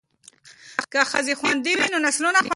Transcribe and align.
که 0.91 1.01
ښځې 1.11 1.33
خوندي 1.39 1.73
وي 1.77 1.87
نو 1.93 1.97
نسلونه 2.05 2.39
خوندي 2.39 2.43
کیږي. 2.43 2.49